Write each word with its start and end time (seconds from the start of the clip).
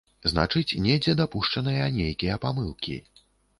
Значыць, 0.31 0.77
недзе 0.85 1.15
дапушчаныя 1.19 1.91
нейкія 1.99 2.41
памылкі. 2.49 3.01